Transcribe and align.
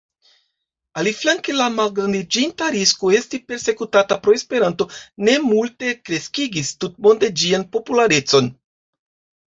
Aliflanke, 1.01 1.53
la 1.59 1.67
malgrandiĝinta 1.73 2.71
risko 2.77 3.13
esti 3.19 3.41
persekutata 3.53 4.19
pro 4.25 4.37
Esperanto, 4.41 4.89
ne 5.29 5.39
multe 5.53 5.95
kreskigis 6.11 6.77
tutmonde 6.83 7.35
ĝian 7.45 7.73
popularecon. 7.79 8.55